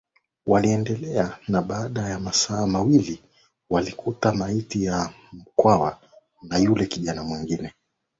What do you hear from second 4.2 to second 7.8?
maiti ya Mkwawa na yule kijana mwingine